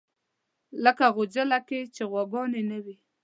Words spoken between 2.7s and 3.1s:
نه وي.